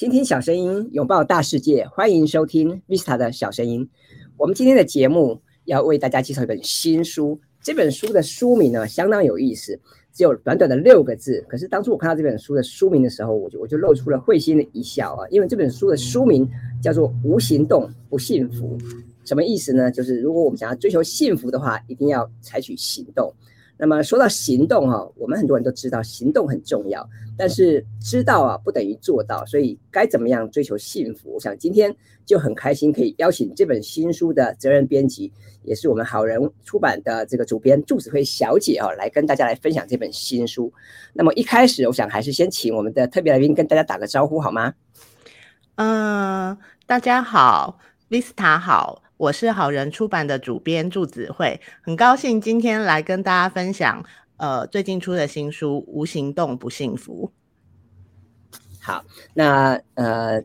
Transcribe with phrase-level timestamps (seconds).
[0.00, 3.86] 倾听小声音，拥抱大世界，欢迎收听 Vista 的小声音。
[4.38, 9.78] 我们今天的节目要为大家介绍一本新书，这本书的书名呢相当有意思，
[10.14, 11.44] 只有短短的六个字。
[11.46, 16.48] 可是当初我看到这本书的书名的时候，我就我就露出了会心的一笑啊，因为这本书的书名
[16.82, 18.78] 叫做《无行动不幸福》。
[19.26, 19.90] 什么意思呢？
[19.90, 23.30] 就是如果我们想要追求幸福的话，一定要采取行动。
[23.80, 31.32] 那么说到行动哈，我们很多人都知道行动很重要，但是知道啊不等于做到，所以该怎么样追求幸福？
[31.32, 40.70] 我想今天就很开心可以邀请这本新书的责任编辑，也是我们好人出版的这个主编祝子辉小姐啊，来跟大家来分享这本新书。
[41.14, 44.74] 那么一开始，我想还是先请我们的特别来宾跟大家打个招呼好吗？
[45.76, 47.78] 嗯，大家好
[48.10, 48.99] ，Vista 好。
[49.20, 54.02] 我是好人出版的主编祝子慧，很高兴今天来跟大家分享，
[54.38, 57.30] 呃，最近出的新书《无行动不幸福》。
[58.80, 59.04] 好，
[59.34, 60.42] 那呃，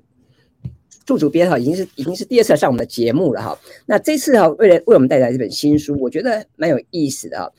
[1.06, 3.58] 祝主编哈，已经是已经是第二次上我们的节目了哈。
[3.86, 7.53] 那这次哈，为了为我们带来这本新书，我觉得蛮有意思的。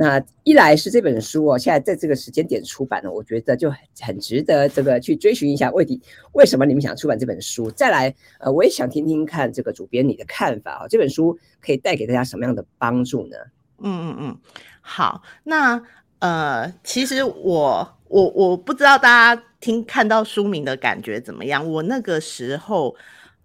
[0.00, 3.68] 那一来是这本书哦，现在在这个时间点出版了，我觉得就
[4.00, 6.00] 很值得这个去追寻一下，为底
[6.34, 7.68] 为什么你们想出版这本书？
[7.72, 13.36] 再来，呃，我也想听听看这个主编你的看法啊，这本书可以带给大家什么样的帮助呢？
[13.80, 14.38] 嗯嗯嗯，
[14.80, 15.82] 好，那
[16.20, 21.68] 呃，其实我我我不知道大家听看到书名的感觉怎么样？
[21.68, 22.94] 我那个时候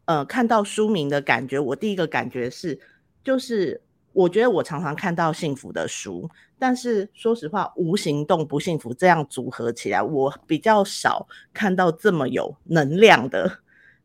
[0.05, 2.79] 呃看到书名的感觉，我第一个感觉是
[3.23, 3.81] 就是。
[4.13, 13.59] 我觉得我常常看到幸福的书，但是说实话，无行动不幸福这样组合起来，我比较少看到这么有能量的，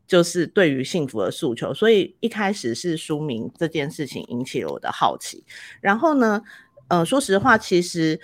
[0.07, 1.73] 就是对于幸福的诉求。
[1.73, 5.45] 所以一开始是书名这件事情引起了我的好奇。
[5.79, 6.41] 然后呢，
[6.89, 8.19] 呃，说实话，其实。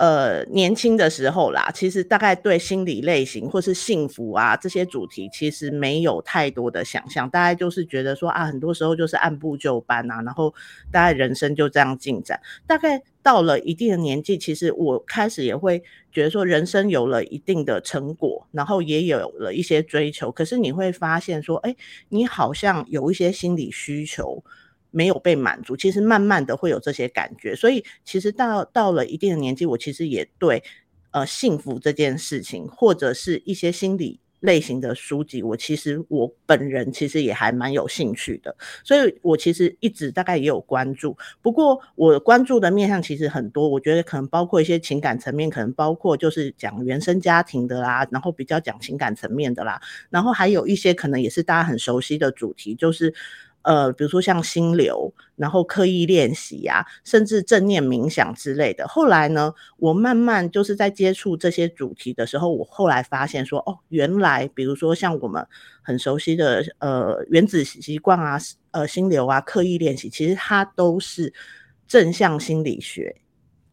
[0.00, 10.54] 呃，年轻的时候啦，其实大概对心理类型或是幸福啊这些主题，其实没有太多的想象，大概就是觉得说啊，很多时候就是按部就班啊，然后
[10.90, 12.40] 大概人生就这样进展。
[12.66, 21.76] 大概到了一定的年纪，其实我开始也会觉得说，人生有了一定的成果，然后也有了一些追求，可是你会发现说，哎，
[22.08, 24.42] 你好像有一些心理需求。
[24.90, 30.62] 没有被满足，其实慢慢的会有这些感觉，所以其实到到了一定的年纪，我其实也对
[31.12, 53.14] 呃幸福这件事情，或者是一些心理类型的书籍，我其实我本人其实也还蛮有兴趣的，所以我其实一直大概也有关注，不过我关注的面向其实很多，我觉得可能包括一些情感层面，可能包括就是讲原生家庭的啦，然后比较讲情感层面的啦，然后还有一些可能也是大家很熟悉的主题，就是。
[53.62, 58.86] 呃，比如说像心流，然后刻意练习呀，甚至正念冥想之类的。
[58.88, 65.46] 后来呢，我慢慢就是在接触这些主题的时候，我后来发现说，哦，原来比如说像我们
[65.82, 68.38] 很熟悉的呃原子习惯啊，
[68.70, 71.32] 呃心流啊，刻意练习，其实它都是
[71.86, 73.16] 正向心理学。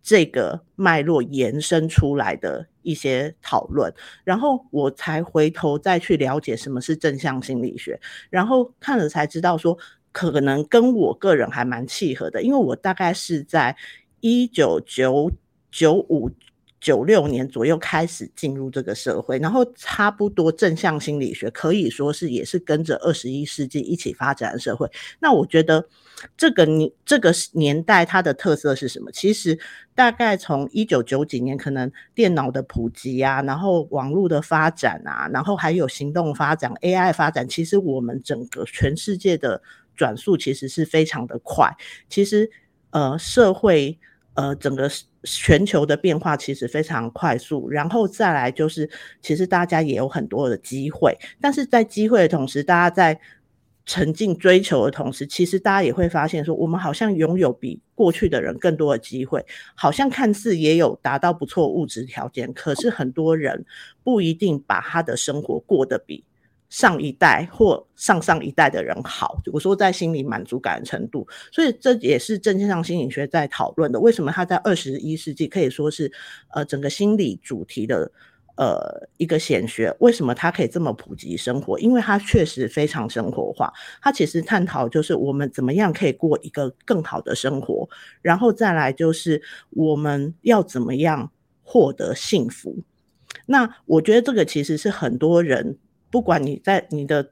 [0.07, 9.77] 这个脉络延伸出来的一些讨论，然后我才回头再去了解什么是正向心理学，然后看了才知道说，
[10.13, 13.75] 可能跟我个人还蛮契合的，因为我大概是在
[14.21, 15.29] 一九九
[15.69, 16.31] 九五。
[16.79, 24.87] 九六年左右开始进入这个社会，然后差不多正向心理学可以说是也是跟着二十一世纪一起发展的社会。
[25.19, 25.87] 那我觉得
[26.37, 29.11] 这个年这个年代它的特色是什么？
[29.11, 29.57] 其实
[29.95, 39.61] 大概从一九九几年，可能电脑的普及啊，然后网络的发展啊，然后还有行动发展、AI 发展，其实我们整个全世界的
[39.95, 41.75] 转速其实是非常的快。
[42.07, 42.49] 其实
[42.91, 43.97] 呃社会。
[44.39, 44.87] 呃，整个
[45.27, 48.89] 全球的变化其实非常快速，然后再来就是，
[49.21, 53.19] 其实大家也有很多的机会，但是在机会的同时，大家在
[53.85, 63.65] 沉浸追求的同时，其实大家也会发现说，我们好像拥有比过去的人更多的机会，好像看似也有达到不错物质条件，可是很多人
[64.03, 66.23] 不一定把他的生活过得比。
[66.69, 73.97] 上一代或上上一代的人好，我说在心理满足感的程度，所以这也是正向心理学在讨论的。
[73.99, 76.11] 为什么他在二十一世纪可以说是
[76.53, 78.11] 呃整个心理主题的
[78.57, 79.95] 呃一个显学？
[79.99, 81.79] 为什么它可以这么普及生活？
[81.79, 83.71] 因为它确实非常生活化。
[84.01, 87.87] 它其实探讨就是我们怎么样可以过一个更好的生活，
[88.21, 91.31] 然后再来就是我们要怎么样
[91.63, 92.75] 获得幸福。
[93.45, 95.77] 那我觉得这个其实是很多人。
[96.09, 97.31] 不管你在你的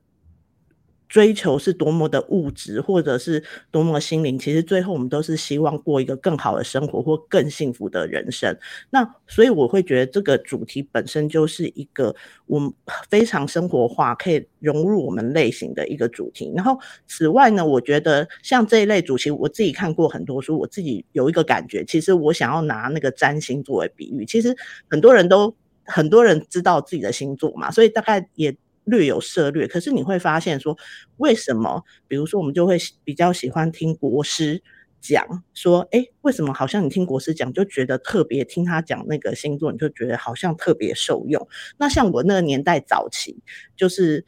[1.07, 8.57] 追求是多么的物质，或者是多么的心灵，其实最后我们都是希望过一个更好的生活或更幸福的人生。
[8.89, 12.13] 那所以我会觉得这个主题本身就是一个
[12.47, 12.73] 我们
[13.07, 16.51] 非常生活化，可以融入我们类型的一个主题。
[16.55, 16.77] 然后
[17.07, 24.25] 此外呢，我觉得像这一类主题，我自己看过很多书，我自己有一个感觉，其实我想要拿那个占星作为比喻。
[24.25, 24.53] 其实
[24.89, 28.57] 很多人都很多人知道自己的星座嘛，所以大概也。
[28.85, 30.77] 略有涉略，可是你会发现说，
[31.17, 31.83] 为什么？
[32.07, 34.63] 比如说，我们就会比较喜欢听国师
[35.01, 41.47] 讲说，诶，为什么好像你听国师讲就觉得特别，听他讲那个星座，你就觉得好像特别受用。
[41.77, 43.37] 那像我那个年代早期，
[43.75, 44.25] 就是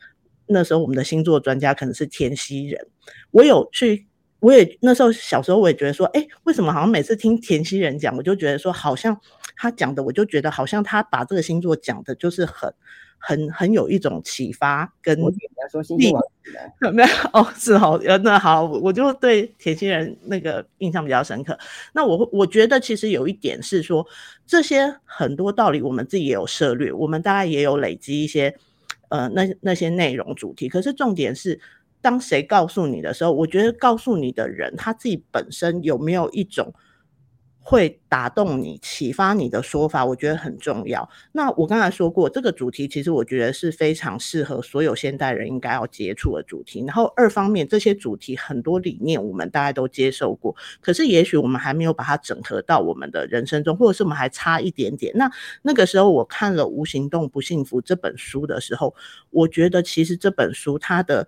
[0.48, 2.88] 那时候我们的星座专家可能是天蝎人，
[3.32, 4.08] 我有去，
[4.40, 9.20] 我也那时候小时候我也觉得说，诶，为什么好像每次听田西人讲，我就觉得说，好像
[9.56, 12.74] 他讲的，我就觉得好像他把这个星座讲的就是很。
[13.20, 15.34] 很很有一种启发跟，我
[15.72, 21.58] 说星星王子没有哦，是哦，那好，我就对田西人那个印象比较深刻。
[21.94, 24.06] 那我我觉得其实有一点是说，
[24.46, 28.56] 这些很多道理我们自己也有涉略，我们大概也有累积一些
[29.10, 30.70] 呃那那些内容主题。
[30.70, 31.60] 可是重点是，
[32.02, 36.74] 当谁告诉你的时候，我觉得告诉你的人他自己本身有没有一种。
[37.70, 41.10] 会打动你、启发你的说法，我觉得很重要。
[41.34, 46.82] 那我刚才说过，这个主题其实我觉得是非常适合所有现代人应该要接触的主题。
[46.88, 55.12] 然后二方面，这些主题很多理念我们大家都接受过，可是也许我们还没有把它整合到我们的人生中，或者是我们还差一点点。
[55.18, 55.30] 那
[55.62, 58.96] 那个时候我看了《无行动不幸福》这本书的时候，
[59.30, 61.28] 我觉得其实这本书它的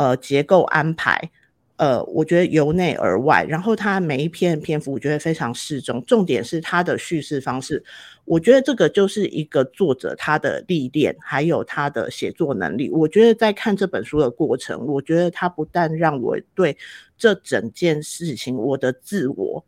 [0.00, 1.30] 呃结构安排。
[1.76, 6.04] 呃，我觉得由内而外，然后它每一篇篇幅，我觉得非常适中。
[6.04, 7.82] 重点是它的叙事方式，
[8.26, 12.90] 我觉得这个就是一个作者他的历练，还有他的写作能力。
[12.90, 16.76] 我觉得在看这本书的过程，我觉得他不但让我对
[17.16, 19.64] 这整件事情，我的自我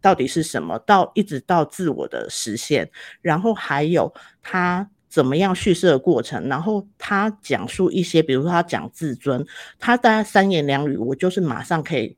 [0.00, 2.90] 到底是什么，到一直到自我的实现，
[3.22, 4.12] 然后还有
[4.42, 4.90] 他。
[5.16, 9.42] 怎么样叙事的过程，然后他讲述一些，比如说他讲自尊，
[9.78, 12.14] 他大概三言两语，我就是马上可以。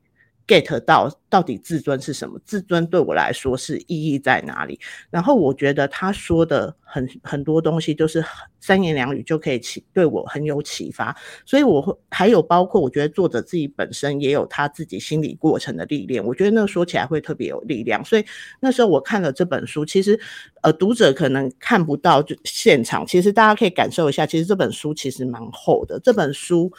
[0.49, 2.41] Get 到到底自尊是什么？
[2.43, 4.79] 自尊对我来说是意义在哪里？
[5.11, 8.25] 然后我觉得他说的很很多东西，就是
[8.59, 11.15] 三言两语就可以启对我很有启发。
[11.45, 18.03] 所以我会还有包括，我觉得作者自己本身也有他自己心理过程的历练，我觉得那个说起来会特别有力量。
[18.03, 18.25] 所以
[18.59, 20.19] 那时候我看了这本书，其实
[20.61, 26.71] 呃读者可能看不到就现场，其实大家可以感受一下，其实这本书其实蛮厚的，这本书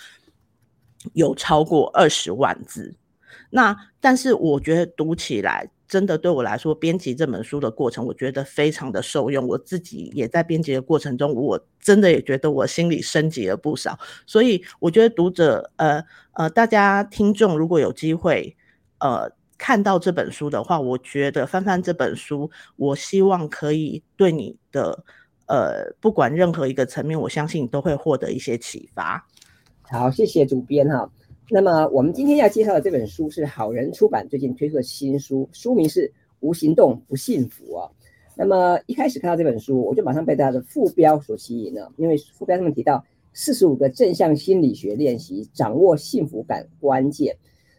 [1.12, 2.96] 有超过二十万字。
[3.50, 9.47] 那但是我觉得读起来真的对我来说，编辑这本书的过程，我觉得非常的受用。
[9.47, 13.99] 我自己也在编辑的过程中，我真的也觉得我心里升级了不少。
[14.25, 16.05] 所以我觉得读者，呃
[16.35, 18.56] 呃，大家听众如果有机会，
[19.00, 25.05] 呃，看到这本书的话，我觉得翻翻这本书，我希望可以对你的，
[25.47, 29.26] 呃，不管任何一个层面，我相信都会获得一些启发。
[29.82, 31.11] 好，谢谢主编哈。
[31.52, 36.06] 那么我们今天要介绍的这本书是好人出版最近推出的新书，书名是
[36.38, 37.91] 《无行动不幸福》啊。
[38.37, 47.37] 那么一开始看到这本书，我就马上被它的副标所吸引了，因为副标上面提到四十五个正向心理学练习，掌握幸福感关键。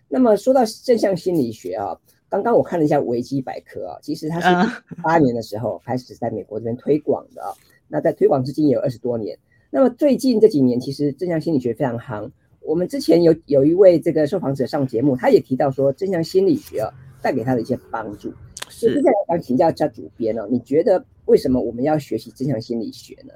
[0.10, 1.98] 那么说到正向心理学啊，
[2.28, 7.54] 刚刚我看了一下维基百科啊，其实它是八年的时候开始在美国这边推广的啊。
[7.88, 9.38] 那在推广至今也有二十多年。
[9.70, 12.30] 那么最近这几年，其实正向心理学非常夯。
[12.62, 18.34] 我们之前有有一位这个受访者上节目，他也提到说正向心理学啊带给他的一些帮助。
[18.70, 23.34] 是，接下来想请教一下主编哦，你觉得为什么我们要学习正向心理学呢？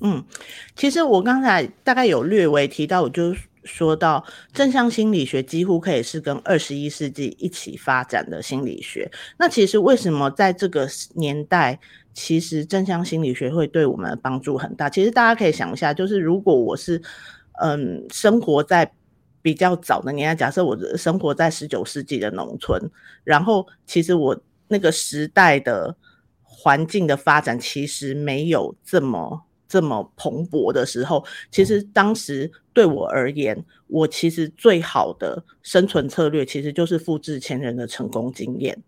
[0.00, 0.24] 嗯，
[0.76, 9.10] 其实我刚才大概有略微提到，我就说到正向心理学几乎可以是跟二十一世纪一起发展的心理学。
[9.38, 11.78] 那其实为什么在这个年代，
[12.14, 14.88] 其实正向心理学会对我们的帮助很大？
[14.88, 17.02] 其实大家可以想一下，就是如果我是。
[17.60, 18.92] 嗯，生活在
[19.42, 22.80] 比较早的年代，假设我生活在十九世纪的农村，
[23.24, 25.96] 然后其实我那个时代的
[26.42, 38.82] 环境的发展其实没有这么这么蓬勃的时候，其实当时对我而言，我其实最好的生存策略其实就是复制前人的成功经验，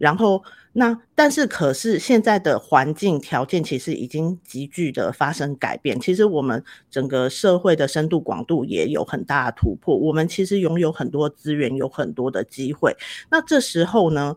[0.00, 0.42] 然后。
[0.72, 12.96] 那但是可是现在的环境条件其实已经急剧的发生改变，其实我们整个社会的深度广度也有很大的突破，我们其实拥有很多资源，有很多的机会。
[13.32, 14.36] 那这时候呢，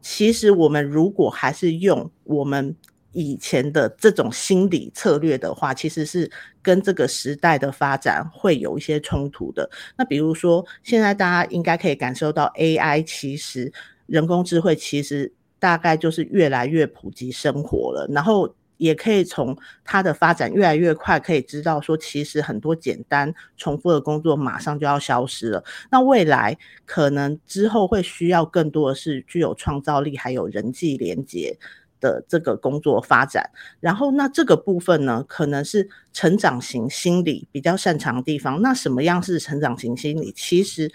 [0.00, 2.76] 其实我们如果还是用我们
[3.10, 6.30] 以前的这种心理策略的话，其实是
[6.62, 9.68] 跟这个时代的发展会有一些冲突的。
[9.96, 13.72] 那比如说，现在大家应该可以感受到 AI，其实
[14.12, 18.54] 人工智慧其实大概就是越来越普及生活了，然后。
[18.78, 25.62] 也可以从它的发展越来越快，可以知道说，其实很多简单重复的工作马上就要消失了。
[25.92, 31.56] 那未来可能之后会需要更多的是具有创造力还有人际连接
[32.00, 33.50] 的这个工作发展。
[33.78, 38.60] 然后，那这个部分呢，可能是成长型心理比较擅长的地方。
[38.62, 40.32] 那什么样是成长型心理？
[40.32, 40.90] 其实，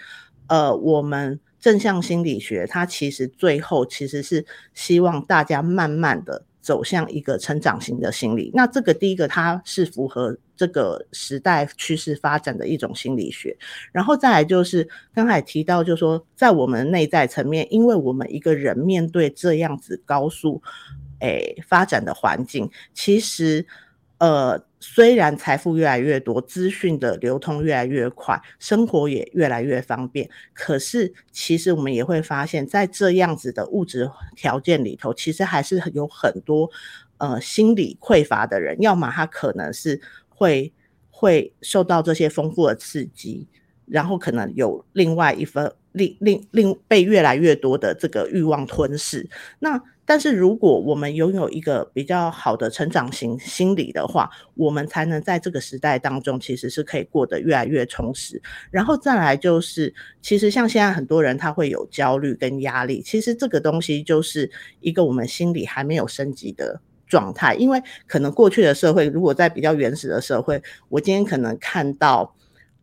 [0.48, 6.44] 呃，我们正向心理学它其实最后其实是希望大家慢慢的。
[6.60, 13.56] 走向一个成长型的心理，那这个第一个它是符合这个时代趋势发展的一种心理学，
[13.90, 20.60] 然后再来就是刚才提到，就是说在我们内在层面，因为我们一个人面对这样子高速
[21.20, 23.64] 诶发展的环境，其实
[24.18, 24.62] 呃。
[24.80, 36.70] 虽然财富越来越多，资讯的流通越来越快，生活也越来越方便，可是其实我们也会发现，在这样子的物质条件里头，其实还是有很多
[37.16, 40.72] 呃心理匮乏的人，要么他可能是会
[41.10, 43.48] 会受到这些丰富的刺激，
[43.84, 49.82] 然后可能有另外一份另另另被越来越多的这个欲望吞噬，那。
[50.10, 58.40] 但是，如果我们拥有一个比较好的成长型心理的话，我们才能在这个时代当中，其实是可以过得越来越充实。
[58.70, 64.50] 然后再来就是，其实像现在很多人他会有焦虑跟压力，其实这个东西就是
[64.80, 67.54] 一个我们心理还没有升级的状态。
[67.56, 72.34] 因为可能过去的社会，如果在比较原始的社会，我今天可能看到。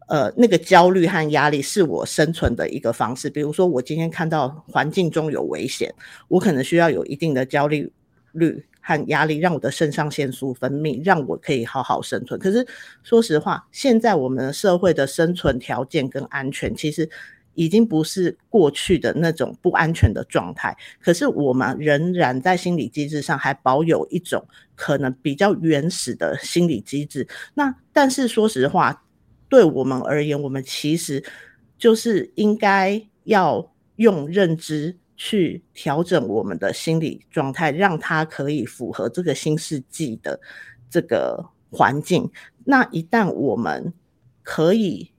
[0.07, 3.27] 呃，那个焦虑和压力是我生存的一个方式。
[3.27, 5.91] 比如说，我今天看到环境中有危险，
[6.27, 7.91] 我可能需要有一定的焦虑
[8.33, 12.39] 率和压力，让我的肾上腺素分泌，让我可以好好生存。
[12.39, 12.67] 可是，
[13.01, 17.09] 说实话，现在我们社会的生存条件跟安全，其实
[17.55, 20.77] 已经不是过去的那种不安全的状态。
[21.01, 24.45] 可是，我们仍然在心理机制上还保有一种
[24.75, 27.27] 可能比较原始的心理机制。
[27.55, 29.01] 那但是，说实话。
[29.47, 31.23] 对我们而言，我们其实
[31.77, 40.41] 就是应该要用认知去调整我们的心理状态，让它可以符合这个新世纪的
[40.89, 42.31] 这个环境。
[42.65, 43.93] 那一旦我们
[44.41, 45.11] 可以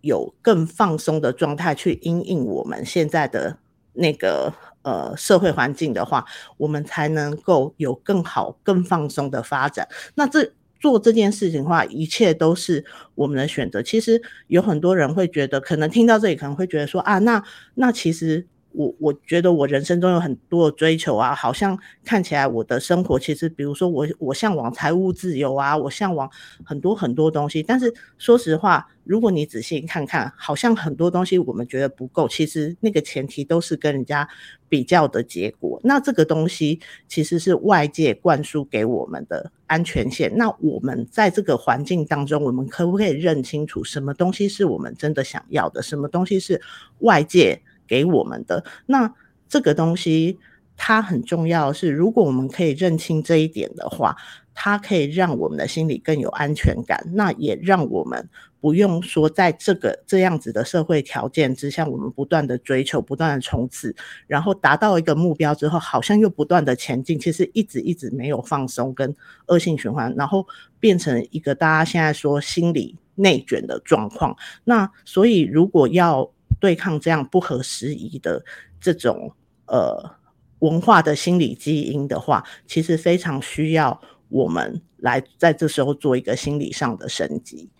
[0.00, 3.58] 有更放松的状态去因应我们现在的
[3.92, 6.24] 那个呃社会环境的话，
[6.56, 9.86] 我们才能够有更好、更放松的发展。
[10.14, 10.54] 那这。
[10.86, 12.84] 做这件事情的话，一切都是
[13.16, 13.82] 我们的选择。
[13.82, 17.42] 其实有很多人会觉得，可能听到这里可能会觉得说啊，那
[17.74, 18.46] 那其实。
[18.76, 26.30] 我我觉得我人生中有很多的追求啊，好像看起来我的生活其实，比如说我我向往财务自由啊，我向往
[26.62, 27.62] 很多很多东西。
[27.62, 34.28] 但是说实话，如果你仔细看看，好像很多东西我们觉得不够，其实那个前提都是跟人家
[34.68, 35.80] 比较的结果。
[35.82, 36.78] 那这个东西
[37.08, 40.30] 其实是外界灌输给我们的安全线。
[40.36, 46.60] 那我们在这个环境当中，我们可不可以认清楚什么东西是我们真的想要的，什么东西是
[46.98, 48.64] 外界给我们的。
[48.86, 49.14] 那
[49.48, 50.38] 这个东西
[50.76, 54.16] 它很重要，是如果我们可以认清这一点的话，
[54.54, 57.06] 它可以让我们的心里更有安全感。
[57.14, 58.28] 那也让我们
[58.58, 63.94] 不用说在这个这样子的社会条件之下，我们不断的追求、不断的冲刺，
[64.26, 69.14] 然后达到一个目标之后，好像又不断的前进，其实一直一直没有放松跟
[69.46, 70.46] 恶性循环，然后
[70.80, 74.36] 变成一个大家现在说心理内卷的状况。
[74.64, 78.44] 那所以如果要对抗这样不合时宜的
[78.80, 79.32] 这种
[79.66, 80.16] 呃
[80.60, 87.70] 文化的心理基因的话，其实非常需要我们来在这时候做一个心理上的升级。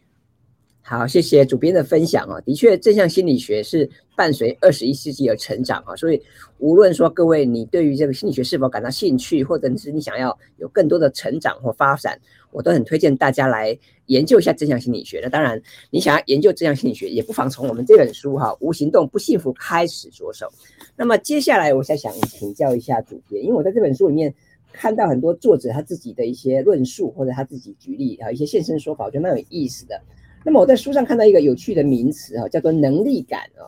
[0.89, 2.41] 好，谢谢主编的分享啊。
[2.43, 5.97] 的确，正向心理学是伴随二十一世纪而成长啊。
[5.97, 6.23] 所以，
[6.59, 12.17] 无论说各位你对于这个心理学是否感到兴趣，或者是你想要有更多的成长或发展，
[12.53, 13.77] 我都很推荐大家来
[14.07, 15.19] 研究一下正向心理学。
[15.21, 20.49] 那当然，你想要研究正向心理学，也不妨从我们这本书哈《无行动不幸福》开始着手。
[20.95, 24.33] 那么接下来，我想想请教一下主编，因为我在这本书里面
[24.73, 30.01] 看到很多作者他自己的一些论述，或者他自己举例啊一些现身说法，我觉得蛮有意思的。
[30.47, 33.67] 那么我在书上看到一个有趣的名词啊，叫做能力感啊。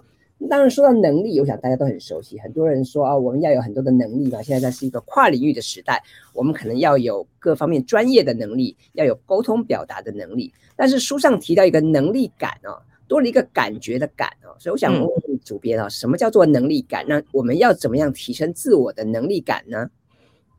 [0.49, 2.39] 当然说到能力，我想大家都很熟悉。
[2.39, 4.41] 很多人说啊，我们要有很多的能力嘛。
[4.41, 6.01] 现在在是一个跨领域的时代，
[6.33, 10.53] 我们可能要有各方面专业的能力，要有沟通表达的能力。
[10.77, 14.55] 但是书上提到一个能力感啊，多了一个感觉的感啊。
[14.61, 17.05] 所以我想问问主编啊，什么叫做能力感？
[17.09, 19.91] 那我们要怎么样提升自我的能力感呢？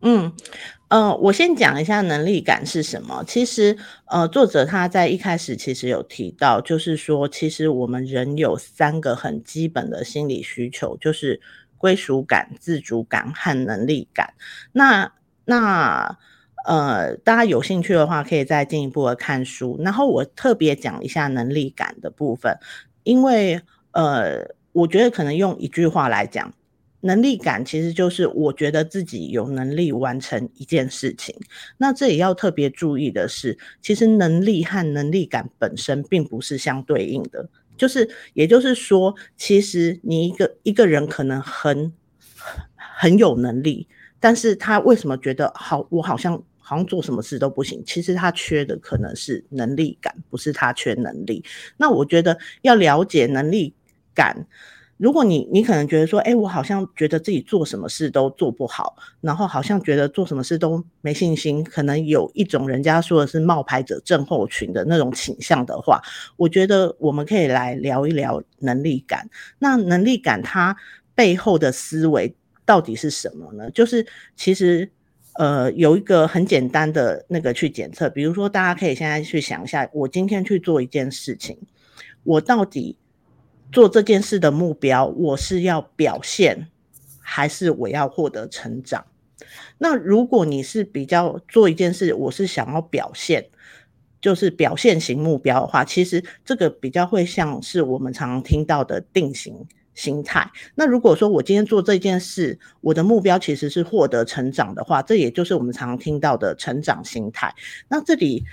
[0.02, 0.34] 嗯，
[0.90, 3.24] 呃，我先讲一下能力感是什么。
[3.28, 11.40] 其实，呃，作者他在一开始其实有提到，就是说，其实我们人有三个很基本的心理需求，就是
[11.78, 14.34] 归属感、自主感和能力感。
[14.72, 15.12] 那
[15.46, 16.18] 那
[16.66, 19.80] 呃，大家有兴趣的话，可以再进一步的看书。
[19.84, 22.58] 然后我特别讲一下能力感的部分，
[23.04, 26.52] 因为呃，我觉得可能用一句话来讲。
[27.02, 31.34] 能力感其实就是我觉得自己有能力完成一件事情。
[31.78, 37.50] 那这也要特别注意的是，其实能力和能力感本身并不是相对应的。
[37.78, 41.94] 就是，也就是说，其实你一个一个人可能很
[42.76, 43.88] 很有能力，
[44.20, 45.88] 但是他为什么觉得好？
[45.90, 47.82] 我好像好像做什么事都不行。
[47.86, 51.42] 其实他缺的可能是能力感，不是他缺能力。
[51.78, 53.74] 那我觉得要了解能力
[54.14, 54.46] 感。
[55.00, 66.02] 如果你你可能觉得说，哎，我好像觉得自己做什么事都做不好，然后好像觉得做什么事都没信心，可能有一种人家说的是冒牌者症候群的那种倾向的话，
[66.36, 69.30] 我觉得我们可以来聊一聊能力感。
[69.60, 70.76] 那能力感它
[71.16, 73.72] 背后的思维到底是什么呢？
[73.72, 74.92] 就是其实
[75.36, 81.58] 呃有一个很简单的那个去检测，比如说大家可以现在去想一下，我今天去做一件事情，
[82.24, 82.98] 我到底。
[83.72, 86.68] 做这件事的目标，我是要表现，
[87.20, 89.06] 还是我要获得成长？
[89.78, 93.50] 那如果你是比较做一件事，我是想要表现，
[94.20, 100.52] 就是表现型目标的话，其实这个比较会像是我们常常听到的定型心态。
[100.74, 107.54] 那如果说我今天做这件事，我的目标其实是获得成长的话，这也就是我们常常听到的成长心态。
[107.88, 108.44] 那这里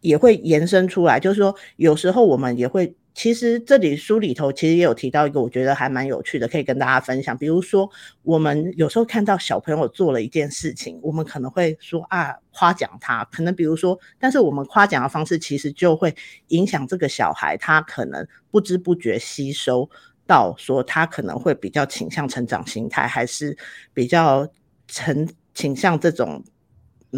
[0.00, 2.96] 也会延伸出来，就是说有时候我们也会。
[3.16, 7.36] 其实这里书里头其实也有提到一个，我觉得还蛮有趣的，可以跟大家分享。
[7.36, 7.90] 比如说，
[8.22, 13.24] 我们有时候看到小朋友做了一件事情，我们可能会说啊，夸奖他。
[13.32, 16.14] 可能比如说，但是我们夸奖的方式其实就会
[16.48, 19.88] 影响这个小孩，他可能不知不觉吸收
[20.26, 23.56] 到，说他可能会比较倾向成长心态，还是
[23.94, 24.46] 比较
[24.86, 26.44] 成倾向这种。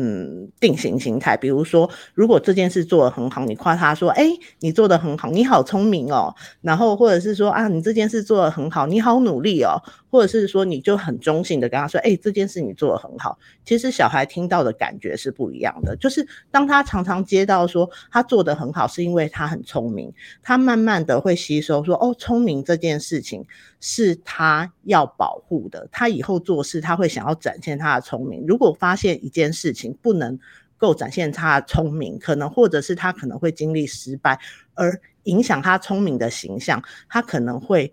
[0.00, 4.24] 嗯，定型心态，比如说，如果这件事做得很好，你夸他说：“哎，
[4.60, 6.32] 你做得很好，你好聪明哦。”
[6.62, 15.94] 然后或者是说：“啊，你这件事做得很好，你好努力哦。”或者是说，你就很中性的跟他说：“哎，这件事你做得很好。”其实小孩听到的感觉是不一样的。
[15.96, 23.44] 就是当他常常接到说他做得很好，是因为他很聪明，他慢慢的会吸收说：“哦，聪明这件事情
[23.80, 25.88] 是他要保护的。
[25.92, 28.44] 他以后做事他会想要展现他的聪明。
[28.46, 30.38] 如果发现一件事情不能
[30.78, 34.40] 够展现他的聪明，可能或者是他可能会经历失败
[34.74, 37.92] 而影响他聪明的形象，他可能会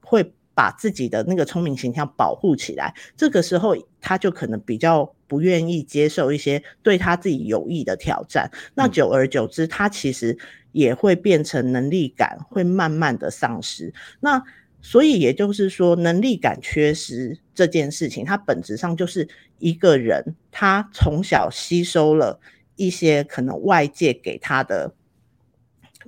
[0.00, 8.50] 会。”把自己的那个聪明形象保护起来，这个时候他就可能比较不愿意接受一些对他自己有益的挑战。
[8.74, 10.38] 那久而久之，他其实
[10.72, 13.92] 也会变成能力感会慢慢的丧失。
[14.20, 14.42] 那
[14.80, 22.40] 所以也就是说，能力感缺失这件事情，它本质上就是一个人他从小吸收了
[22.76, 24.94] 一些可能外界给他的。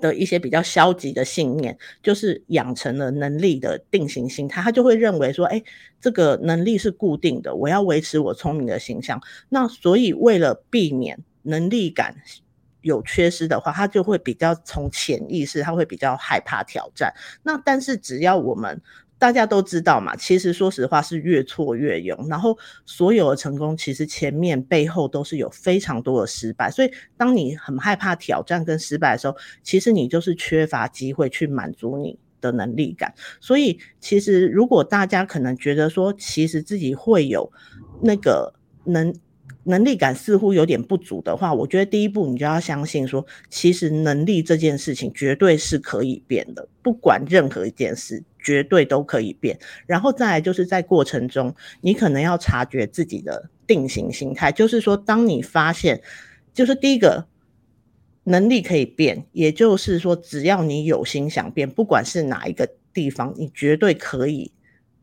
[0.00, 5.62] 的一些比较消极的信念，就是养成了能力的定型心态，他就会认为说，哎，
[6.00, 9.20] 这个能力是固定的，我要维持我聪明的形象。
[9.48, 12.16] 那所以为了避免能力感
[12.80, 17.12] 有缺失的话，他就会比较从潜意识，他会比较害怕挑战。
[17.42, 18.80] 那但是只要我们。
[19.18, 33.12] 大家都知道嘛，其实说实话是越挫越勇，然后所有的成功其实前面背后都是有非常多的失败，所以当你很害怕挑战跟失败的时候，其实你就是缺乏机会去满足你的能力感。
[33.40, 37.52] 所以其实如果大家可能觉得说，其实自己会有
[38.02, 38.54] 那个
[38.84, 39.12] 能。
[39.64, 49.58] 能力感似乎有点不足的话，我觉得第一步你就要相信说，其实能力这件事情绝对是可以变的，不管任何一件事，绝对都可以变。
[49.86, 56.00] 然后再来就是在过程中，你可能要察觉自己的定型心态，就是说，当你发现，
[56.54, 57.26] 就是第一个
[58.24, 64.52] 能力可以变，也就是说，只要你有心想变，不管是哪一个地方，你绝对可以。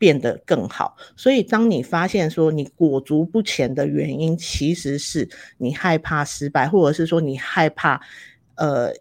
[0.05, 7.99] 变得更好，所以当你发现说你裹足不前的原因，其实是你害怕失败，或者是说你害怕，
[8.53, 8.93] 呃，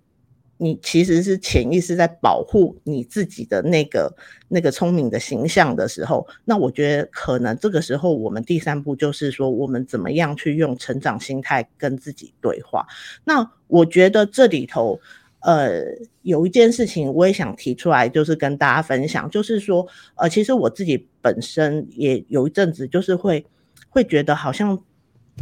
[0.57, 4.17] 你其实是潜意识在保护你自己的那个
[4.49, 12.87] 那个聪明的形象的时候，那我觉得可能这个时候我们第三步就是说，我们怎么样去用成长心态跟自己对话。
[13.25, 14.99] 那我觉得这里头。
[15.45, 15.85] 呃，
[16.23, 23.45] 有一件事情我也想提出来，就是跟大家分享，就是说，呃，其实我自己本身也有一阵子，就是会
[23.91, 24.83] 会觉得好像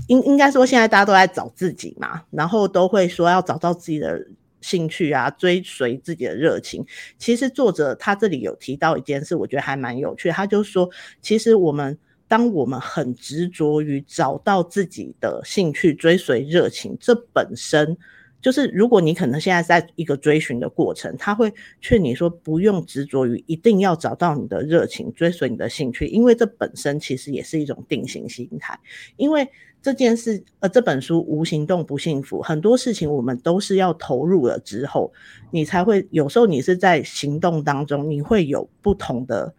[0.08, 4.26] 应应该说现在大家都在找自己嘛，然后都会说要找到自己的
[4.60, 6.84] 兴趣啊，追随自己的热情。
[7.16, 17.96] 其实作者他这里有提到一件事，我觉得还蛮有趣，他就说，其实我们当我们很执着于找到自己的兴趣，追随热情，这本身。
[18.42, 21.50] 就是如果你可能现在在一个追寻的过程，他会
[21.80, 28.76] 劝你说不用执着于一定要找到你的热情，追随你的兴趣，因为这本身其实也是一种定型心态。
[29.16, 29.48] 因为
[29.80, 35.12] 这件事，呃，这本书无行动不幸福，很多事情我们都是要投入了之后，
[35.52, 39.54] 你才会有时候你是在行动当中，你会有不同的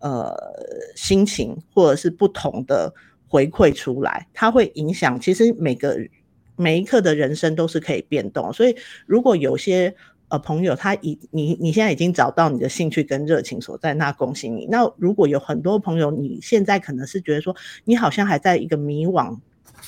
[0.00, 0.36] 呃
[0.94, 2.92] 心情，或者是不同的
[3.26, 5.98] 回馈出来，它会影响其实每个。
[6.56, 8.74] 每一刻的人生都是可以变动，所以
[9.06, 9.94] 如果有些
[10.28, 14.66] 呃朋友他已你你现在已经找到你的兴趣跟热情所在，那恭喜你。
[14.70, 19.38] 那如果有很多朋友你现在可能是觉得说你好像还在一个迷惘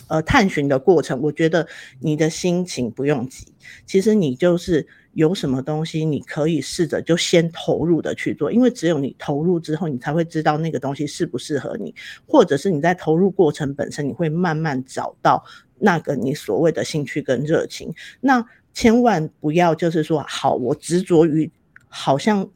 [0.07, 1.67] 呃探寻的过程，我觉得
[2.01, 3.47] 你的心情不用急，
[3.87, 11.93] 其实你就是有什么东西你可以试着就先投入的去做，因为只有你投入之后，你才会知道那个东西适不适合你，
[12.27, 15.43] 或者是你在投入过程本身，你会慢慢找到。
[15.81, 21.51] 那个你所谓的兴趣跟热情，那千万不要就是说，好，我执着于
[21.89, 22.49] 好像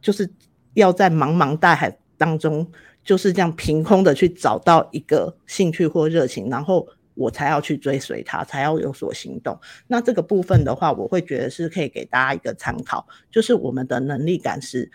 [0.00, 0.30] 就是
[0.74, 2.66] 要在茫茫大海当中
[3.02, 9.58] 就是这样凭空的去找到一个兴趣或热情，然后我才要去追随它，才要有所行动。
[9.86, 14.90] 那这个部分的话，我会觉得是可以给大家一个参考，就是我们的能力感是。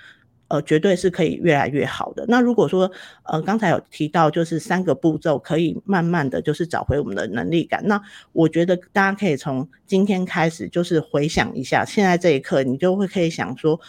[0.62, 2.26] 绝对是可以越来越好的。
[2.28, 2.92] 那如果说，
[3.24, 7.82] 呃，刚才有提到，就是三个步骤可以慢慢的就是找回我们的能力感。
[7.86, 8.02] 那
[8.34, 13.80] 我觉得大家可以从今天开始，就是回想一下，现在这一刻，你就会可以想说，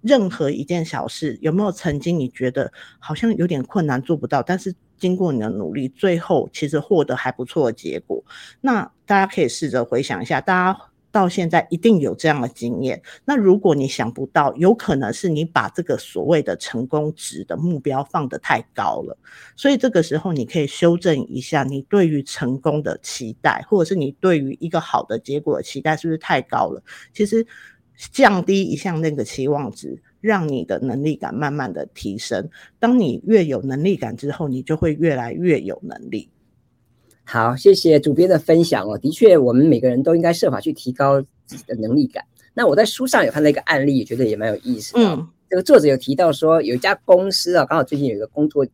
[0.00, 8.24] 任何一件小事，有没有曾经你觉得好像有点困难做不到，但是经过你的努力，最后其实获得还不错的结果。
[8.60, 10.78] 那大家可以试着回想一下，大家。
[11.10, 13.00] 到现在一定有这样的经验。
[13.24, 19.16] 那如果你想不到，有可能是你把这个所谓的成功值的目标放得太高了。
[19.56, 26.82] 所以这个时候你可以修正一下你对于成功的期待，或者是你对于一个好的结果的期待是不是太高了？
[27.12, 27.46] 其实
[28.12, 32.50] 降低一下那个期望值，让你的能力感慢慢的提升。
[32.78, 36.28] 当你越有能力感之后，你就会越来越有能力。
[37.28, 38.96] 好，谢谢主编的分享哦。
[38.96, 42.24] 的确，我们每个人都应该设法去提高自己的能力感。
[42.54, 45.00] 那我在书上有看到一个案例，觉得也蛮有意思的。
[45.00, 48.64] 嗯，这个作者有提到说，有一家公司啊，刚好最近有一个工作。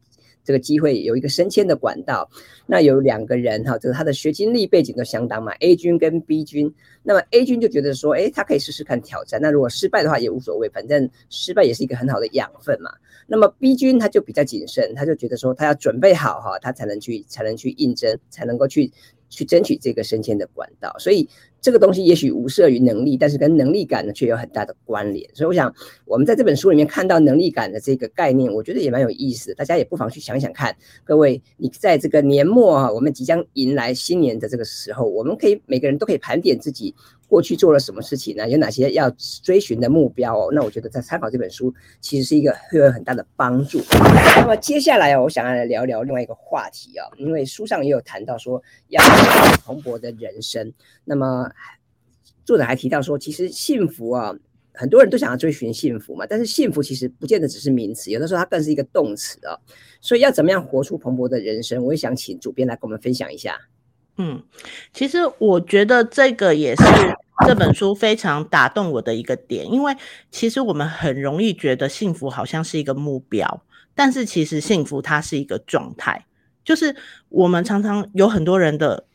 [0.44, 2.28] 这个机会有一个升迁的管道，
[2.66, 6.72] 那有两个人哈，就是他的学经历背景都相当嘛，A 君跟 B 君。
[7.02, 12.90] 那么 A 君就觉得说，哎，他可以试试看挑战，那如果失败的话也无所谓，反正失败也是一个很好的养分嘛。
[13.26, 18.90] 那么 B 君他就比较谨慎，他就觉得说，他要准备好哈，他才能去才能去应征，才能够去
[19.28, 21.28] 去争取这个升迁的管道，所以。
[21.62, 25.30] 这个东西也许无涉于能力，但是跟能力感呢却有很大的关联。
[25.32, 25.72] 所以我想，
[26.04, 29.54] 我们在这本书里面看到能力感的这个概念，我觉得也蛮有意思的。
[29.54, 36.92] 大家也不妨去想想看，各位，你在这个年末啊，我们即将迎来新年的这个时候，我们可以每个人都可以盘点自己
[37.28, 38.50] 过去做了什么事情呢？
[38.50, 39.08] 有哪些要
[39.44, 40.48] 追寻的目标哦？
[40.52, 43.80] 那我觉得在参考这本书，其实是一个会有很大的帮助。
[44.36, 49.00] 那么接下来啊，我想要来聊聊另外一个话题啊，因为书上也有谈到说要
[49.64, 50.72] 蓬勃的人生，
[51.04, 51.51] 那么。
[52.44, 54.34] 作者还提到说，其实幸福啊，
[54.74, 59.54] 很多人都想要追寻幸福嘛，但是幸福其实不见得只是名词，有的时候它更是一个动词啊。
[60.00, 63.56] 所以要怎么样活出蓬勃的人生，我也想请主编来跟我们分享一下。
[64.16, 64.42] 嗯，
[64.92, 66.82] 其实我觉得这个也是
[67.46, 69.96] 这本书非常打动我的一个点，因为
[70.32, 73.62] 其实我们很容易觉得幸福好像是一个目标，
[73.94, 76.26] 但是其实幸福它是一个状态，
[76.64, 76.96] 就是
[77.28, 79.06] 我们常常有很多人的。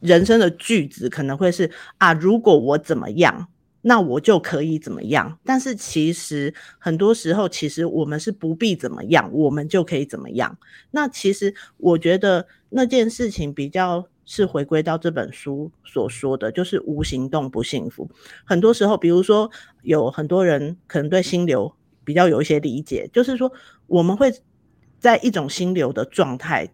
[0.00, 3.48] 人生的句子可能会是啊，如果我怎么样，
[3.82, 5.38] 那我就可以怎么样。
[5.44, 10.58] 但是其实很多时候，其实我们是不必怎么样，我们就可以怎么样。
[10.90, 18.08] 那其实我觉得那件事情比较是回归到这本书所说的，就是无行动不幸福。
[18.44, 19.50] 很多时候，比如说
[19.82, 23.50] 有很多人可能对心流比较有一些理解，就是说
[23.86, 24.32] 我们会
[24.98, 26.68] 在一种心流的状态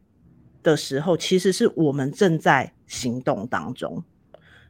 [0.62, 4.02] 的时候，其实是我们正在行动当中。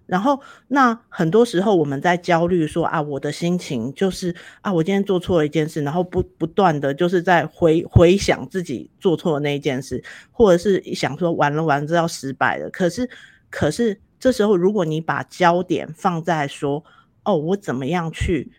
[0.07, 10.01] 然后，那很多时候我们在焦虑说啊，我的心情就是啊，我今天做错了一件事，然后不不断的就是在回回想自己做错的那一件事，
[10.31, 12.71] 或者是想说完了完了，这要失败了。
[12.71, 13.11] 可是，
[13.51, 16.85] 可是这时候如果你把焦点放在说
[17.25, 18.53] 哦，我怎么样去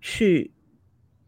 [0.00, 0.52] 去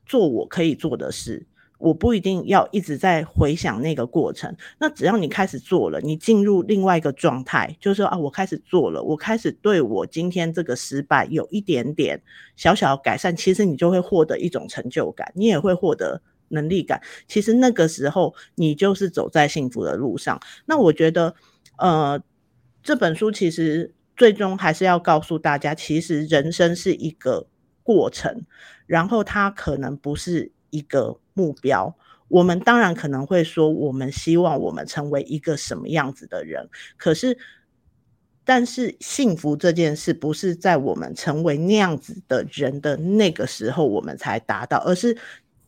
[0.04, 1.44] 做我可以做的事。
[1.78, 4.56] 我不一定要一直在回想那个过程。
[4.78, 12.22] 那只要你开始做了，你进入另外一个状态，就是说啊，我开始做了，我开始对我今天这个失败有一点点
[12.56, 17.00] 小小改善，其实你就会获得一种成就感，你也会获得能力感。
[17.28, 20.40] 其实那个时候，你就是走在幸福的路上。
[20.64, 21.34] 那我觉得，
[21.76, 22.20] 呃，
[22.82, 27.48] 这本书其实最终还是要告诉大家，其实人生是一个
[27.82, 28.46] 过程，
[28.86, 31.94] 然后它可能不是一个目标。
[32.28, 36.68] 我们当然可能会说，我们希望我们成为一个什么样子的人。
[36.96, 37.38] 可是，
[38.44, 45.16] 但是幸福这件事不是在我们成为那样子的人的那个时候我们才达到，而是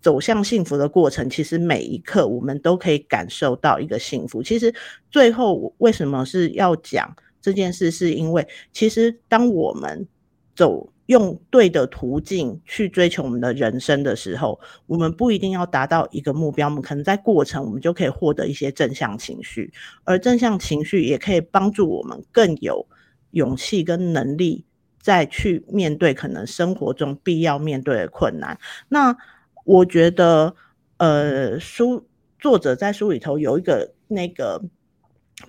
[0.01, 1.31] 走向幸福的过程。
[1.31, 4.43] 其实每一刻我们都可以感受到一个幸福。
[4.43, 4.75] 其实
[5.13, 10.09] 最后为什么是要讲这件事，是因为其实当我们
[10.57, 10.93] 走。
[11.09, 19.73] 用对的途径去追求我们的人生的时候，我们不一定要达到一个目标，我们可能在过程我们就可以获得一些正向情绪，
[20.05, 22.87] 而正向情绪也可以帮助我们更有
[23.31, 24.67] 勇气跟能力
[25.01, 28.59] 再去面对可能生活中必要面对的困难。
[28.91, 29.17] 那
[29.65, 30.55] 我觉得，
[30.99, 32.07] 呃，书
[32.39, 34.63] 作者在书里头有一个那个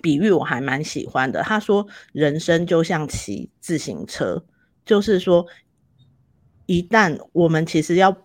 [0.00, 1.42] 比喻，我还蛮喜欢的。
[1.42, 4.42] 他说，人生就像骑自行车。
[4.84, 5.46] 就是说，
[6.66, 8.16] 一旦我们其实要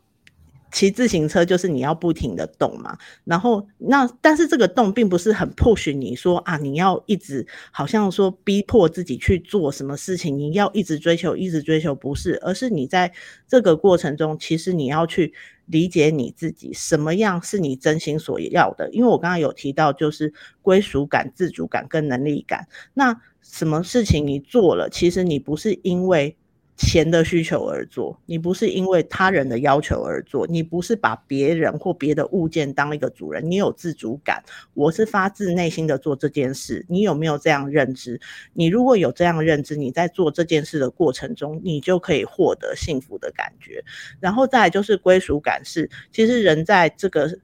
[0.72, 2.98] 骑自行车，就是你要不停的动嘛。
[3.24, 13.14] 然后那但是这个动并不是很 push 你说啊，你要一直好像说逼迫自己去做什么事情，你要一直追求，一直追求，不是，而是你在
[13.48, 15.34] 这个过程中，其实你要去
[15.66, 18.90] 理解你自己，什么样是你真心所要的。
[18.92, 22.68] 因为我刚刚有提到，就是归属感、自主感跟能力感。
[22.94, 26.36] 那什么事情你做了，其实你不是因为。
[26.78, 36.86] 钱的需求而做，你不是因为他人的要求而做，你不是把别人或别的物件当一个主人，你有自主感，我是发自内心的做这件事。
[36.90, 38.20] 你有没有这样认知？
[38.54, 43.84] 你如果有这样认知，你在做这件事的过程中，你就可以获得幸福的感觉。
[44.20, 47.38] 然后再就是归属感，是其实人在这个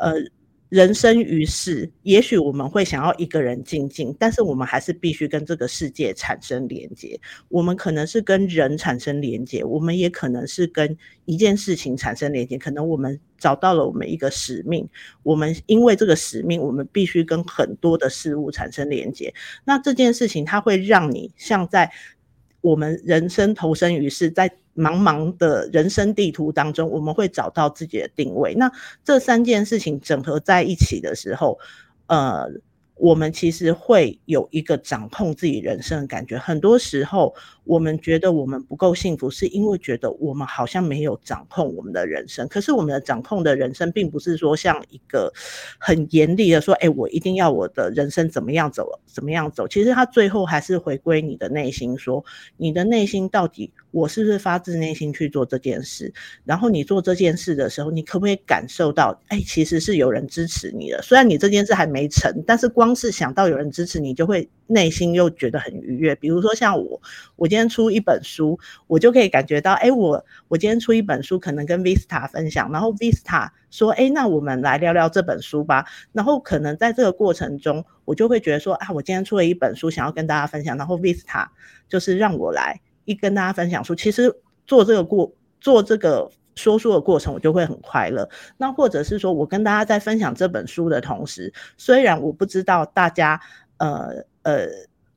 [0.00, 0.14] 呃。
[0.68, 7.18] 人生于世，也许我们会想要一个人静静，但是我们还是必须跟这个世界产生连接。
[7.48, 12.58] 我们可能是跟人产生连接，我们也可能是跟一件事情产生连接。
[12.58, 14.86] 可能我们找到了我们一个使命，
[15.22, 19.32] 我们因为这个使命，我们必须跟很多的事物产生连接。
[19.64, 21.90] 那这件事情，它会让你像在
[22.60, 24.58] 我们人生投身于世，在。
[24.78, 28.54] 茫茫的人生地图当中，我们会找到自己的定位。
[28.54, 28.70] 那
[29.04, 31.58] 这三件事情整合在一起的时候，
[32.06, 32.48] 呃。
[33.00, 36.36] 我们其实会有一个掌控自己人生的感觉。
[36.36, 37.32] 很多时候，
[37.68, 42.48] 我们觉得我们不够幸福，是因为觉得我们好像没有掌控我们的人生。
[42.48, 45.30] 可是，我们的掌控的人生，并不是说像一个
[45.78, 52.24] 很严厉的说：“哎，我一定要我的人生怎么样走，怎么样走。”其实，它最后还是回归你的内心，说
[52.56, 56.10] 你的内心到底，我是不是发自内心去做这件事？
[56.46, 61.02] 然后，你做这件事的时候，你可不可以感受到，哎，其实是有人支持你的。
[61.02, 66.14] 虽然你这件事还没成，但是光是想到有人支持你，就会内心又觉得很愉悦。
[66.14, 67.02] 比如说像我，
[67.34, 75.84] 我今天出一本书，我就可以感觉到，哎，我我今天出一本书，可能跟 Vista 分享，然后 Vista 说，哎，那我们来聊聊这本书吧。
[76.12, 80.78] 然后可能在这个过程中，我就会觉得说，啊，我今天出了一本书，想要跟大家分享。
[80.78, 81.48] 然后 Vista
[81.88, 83.94] 就是让我来一跟大家分享书。
[83.94, 84.32] 其实
[84.66, 86.30] 做这个过做这个。
[86.58, 88.28] 说书的过程，我就会很快乐。
[88.56, 93.40] 那或者是说，我跟大家在分享这本书的同时，虽然我不知道大家，
[93.78, 94.66] 呃呃，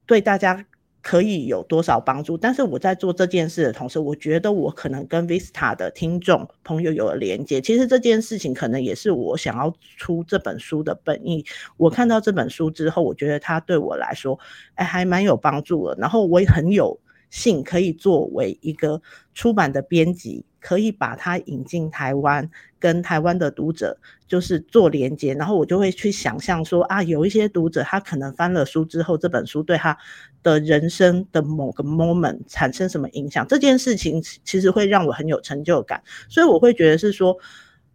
[0.06, 0.66] 对大家
[1.02, 7.60] 可以有多少帮助，但是我在做这件事的同时，我觉得我可能跟 Vista 的听众朋友有了连接。
[7.60, 11.44] 其实这件事情可能也是我想要出这本书的本意。
[11.78, 14.40] 我看到这本书之后，我觉得它对我来说，
[14.76, 15.96] 哎，还蛮有帮助的。
[16.00, 17.00] 然后我也很有
[17.32, 19.02] 幸可以作为一个
[19.34, 20.46] 出版的编辑。
[20.62, 23.98] 可以把它引进台湾，跟台湾的读者
[24.28, 29.98] 就是做连接，然后我就会去想象说啊，有一些读者他可能翻了书之后，这本书对他
[30.44, 37.36] 的人生的某个 moment 产生什么影响，这件事情其实会让我很有成就感，所以我会觉得是说。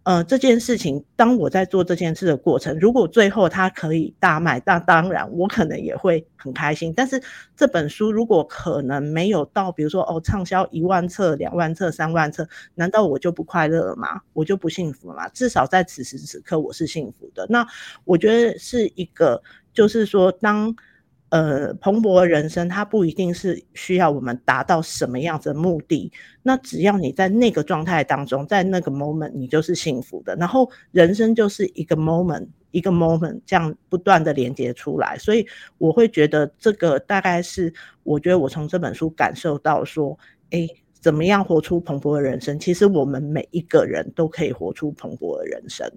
[0.07, 6.95] 呃，这件事情，当我在做这件事的过程，如果最后它可以大卖，那当然我可能也会很开心。
[6.97, 7.21] 但是
[7.57, 14.21] 这本书如果可能没有到，比如说哦，畅销一万册、两万册、三万册，难道我就不快乐了吗？
[14.33, 15.29] 我就不幸福了吗？
[15.31, 17.45] 至少在此时此刻，我是幸福的。
[17.51, 17.67] 那
[18.05, 19.43] 我觉得是一个，
[19.75, 20.73] 就是说当。
[21.31, 26.13] 呃，蓬勃人生，它不一定是需要我们达到什么样子的目的。
[26.43, 30.37] 那只要你在那个状态当中，在那个 moment，你就是幸福的。
[30.37, 35.19] 然后人生就是一个 moment，一个 moment，这样不断的连接出来。
[35.19, 35.45] 所以
[35.79, 40.17] 我会觉得这个大概是，我觉得我从这本书感受到说，
[40.51, 40.69] 诶，
[41.01, 42.57] 怎么样活出蓬勃的人生？
[42.57, 45.91] 其实我们每一个人都可以活出蓬勃的人生。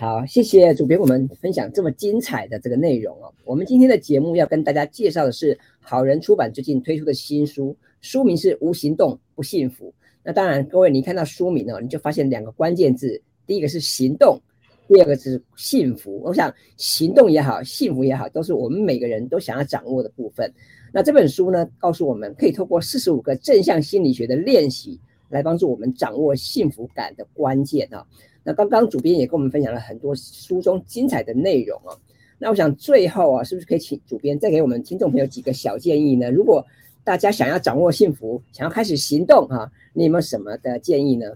[0.00, 3.34] 好，谢谢主编，我们分享这么精彩的这个内容哦。
[3.44, 9.86] 我们今天的节目要跟大家介绍的是好人出版最近推出的新书，书名是《无行动不幸福》。
[10.22, 14.40] 那当然，各位你看到书名呢，你就发现两个关键字，第一个是行动，
[14.86, 16.20] 第二个是幸福。
[16.22, 20.48] 我想，行动也好，幸福也好，都是我们每个人都想要掌握的部分。
[20.92, 28.06] 那这本书呢，告诉我们可以透过四十五个正向心理学的练习，来帮助我们掌握幸福感的关键啊。
[28.48, 31.92] 那刚刚主编也跟我们分享了很多书中精彩的内容啊。
[32.38, 36.30] 那我想最后啊，是不是可以请主编再给我们听众朋友几个小建议呢？
[36.30, 36.64] 如果
[37.04, 41.26] 大家想要掌握幸福，想要开始行动哈，你有没有什么的建议呢？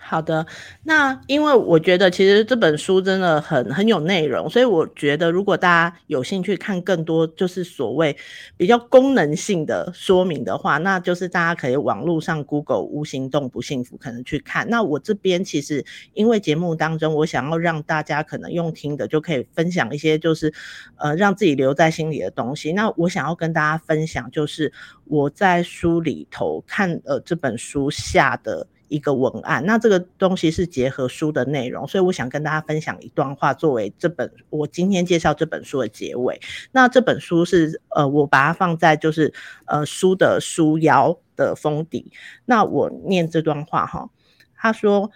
[0.00, 0.46] 好的，
[0.84, 8.16] 那因为我觉得其实这本书真的很很有内容，所以我觉得如果大家有兴趣看更多就是所谓
[8.56, 14.66] 比较功能性的说明的话，那就是大家可以网络上 Google 无行动不幸福，可能去看。
[14.70, 15.84] 那我这边其实
[16.14, 20.52] 因为节目当中，我想要让大家可能用听的就可以分享一些就是
[20.96, 22.72] 呃让自己留在心里的东西。
[22.72, 24.72] 那我想要跟大家分享就是
[25.04, 28.66] 我在书里头看呃这本书下的。
[28.88, 36.40] 一个文案，那这个东西是结合书的内容，所以我想跟大家分享一段话，作为这本我今天介绍这本书的结尾。
[36.72, 39.32] 那这本书是呃，我把它放在就是
[39.66, 42.12] 呃书的书腰的封底。
[42.46, 44.10] 那我念这段话哈，
[44.56, 45.10] 他说：“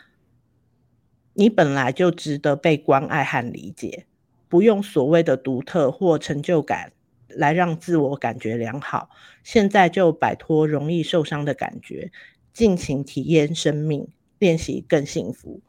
[1.34, 4.06] 你本来就值得被关爱和理解，
[4.48, 6.92] 不用所谓的独特或成就感
[7.28, 9.08] 来让自我感觉良好。
[9.42, 12.12] 现在就摆脱容易受伤的感觉。”
[12.52, 15.60] 尽情体验生命，练习更幸福。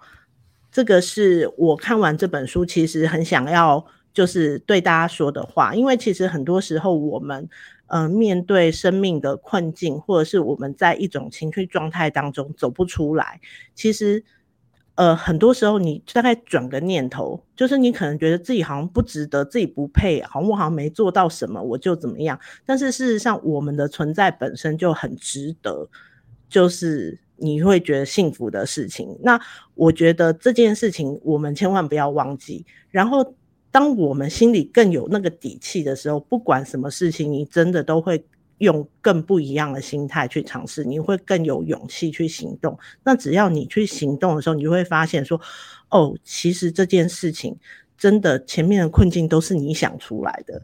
[0.71, 5.75] 这个是我看完这本书，其实很想要就是对大家说的话。
[5.75, 7.47] 因为其实很多时候，我们
[7.85, 13.39] 呃面对生命的困境，或者是我们在一种情绪状态当中走不出来，
[13.75, 14.23] 其实
[14.95, 22.39] 呃很多时候你大概转个念头，就是你可能觉得自己好像不值得，自己不配，好像我好像没做到什么，我就怎么样。
[22.65, 25.87] 但是事实上，我们的存在本身就很值得。
[26.53, 29.41] 就是你会觉得幸福的事情，那
[29.73, 32.63] 我觉得这件事情我们千万不要忘记。
[32.91, 33.33] 然后，
[33.71, 38.23] 当我们心里更有那个底气的时候，不管什么事情，你真的都会
[38.59, 42.77] 用更不一样的心态去尝试，你会更有勇气去行动。
[43.03, 45.41] 那只要你去行动的时候，你就会发现说，
[45.89, 47.57] 哦，其实这件事情
[47.97, 50.61] 真的前面的困境都是你想出来的。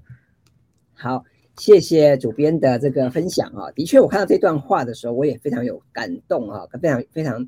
[0.93, 1.25] 好。
[1.59, 7.45] 谢谢主编的这个分享啊，的确，我看到这段话的时候，我也非常有感动啊，非常非常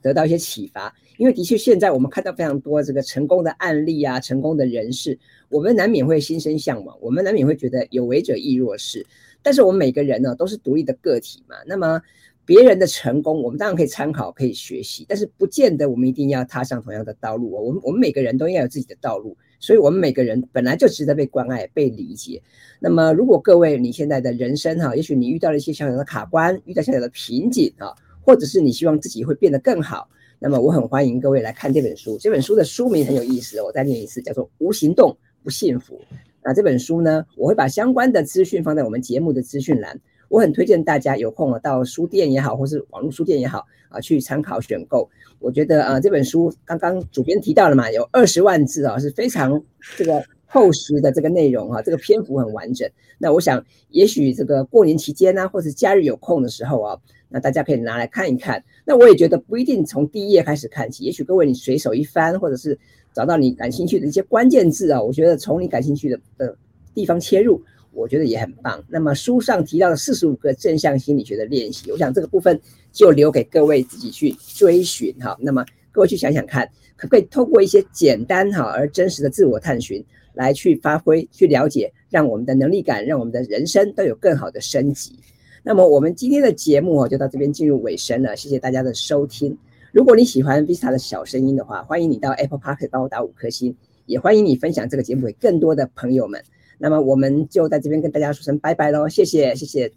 [0.00, 0.94] 得到一些启发。
[1.18, 9.04] 因为的确，现在我们看到非常多这个成功的案例啊，成功的人士，我们难免会心生向往，我们难免会觉得有为者亦若是。
[9.42, 12.00] 但是我们每个人呢，都是独立的个体嘛，那么
[12.46, 17.50] 别人的成功，我们当然可以参考，可以学习，但是不见得我们一定要踏上同样的道路。
[17.50, 19.36] 我们我们每个人都应该有自己的道路。
[19.60, 22.42] 所以，我们每个人本来就值得被关爱、被理解。
[22.80, 32.16] 那么，如果各位你现在的人生哈，也许你遇到了一些小小的卡关，遇到小小的瓶颈啊，或者是你希望自己会变得更好，那么我很欢迎各位来看这本书。
[32.18, 35.94] 这本书的书名很有意思，我再念一次，叫做《无行动不幸福》。
[36.42, 40.00] 那这本书呢，我会把相关的资讯放在我们节目的资讯栏。
[40.30, 45.10] 我很推荐大家有空了到书店也好，或是网络书店也好啊，去参考选购。
[45.40, 49.60] 我觉得啊，这本书刚刚主编提到了嘛，有二十万字啊，是非常
[49.96, 52.88] 这个厚实的这个内容啊，这个篇幅很完整。
[53.18, 56.96] 那我想，也许这个过年期间呢、啊，或是假日有空的时候啊，
[57.28, 58.62] 那大家可以拿来看一看。
[58.84, 62.78] 那我也觉得不一定从第一页开始看起，也许各位你随手一翻，或者是
[63.12, 66.56] 找到你感兴趣的一些关键字啊，我觉得从你感兴趣的的
[66.94, 67.60] 地方切入。
[67.92, 68.82] 我觉得也很棒。
[68.88, 72.60] 那么书上提到的四十五个正向心理学的练习，我想这个部分
[72.92, 75.36] 就留给各位自己去追寻哈。
[75.40, 85.18] 那么各位去想想看，可不可以透过一些简单哈而真实的自我探寻来去发挥、去了解，让我们的能力感、让我们的人生都有更好的升级。
[85.62, 89.56] 那么我们今天的节目就到这边进入尾声了，谢谢大家的收听。
[89.92, 93.76] 如果你喜欢 Vista 的小声音的话，欢迎你到 Apple Podcast 帮我打五颗星，
[94.06, 96.42] 也欢迎你分享这个节目给更多的朋友们。
[96.80, 99.92] 那么我们就在这边跟大家说声拜拜喽，谢谢谢谢，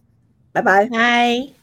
[0.52, 1.63] 拜拜，拜。